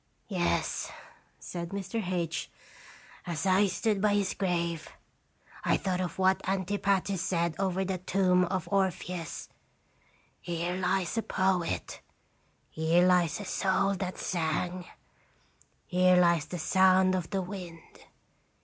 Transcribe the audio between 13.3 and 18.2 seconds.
a soul that sang; here lies the sound of the wind.'